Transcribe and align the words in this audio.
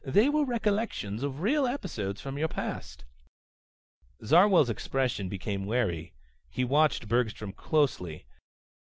They 0.03 0.29
were 0.29 0.43
recollections 0.45 1.21
of 1.21 1.41
real 1.41 1.67
episodes 1.67 2.19
from 2.19 2.35
your 2.39 2.47
past." 2.47 3.05
Zarwell's 4.25 4.67
expression 4.71 5.29
became 5.29 5.67
wary. 5.67 6.15
He 6.49 6.63
watched 6.63 7.07
Bergstrom 7.07 7.53
closely. 7.53 8.25